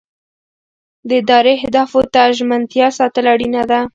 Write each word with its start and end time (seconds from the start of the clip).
د 1.07 1.09
ادارې 1.21 1.53
اهدافو 1.59 1.99
ته 2.13 2.21
ژمنتیا 2.37 2.87
ساتل 2.99 3.25
اړینه 3.33 3.63
ده. 3.71 3.79